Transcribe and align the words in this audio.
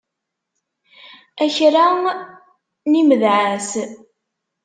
A 1.43 1.45
kra 1.55 1.85
n 2.89 2.93
imedεas! 3.01 3.69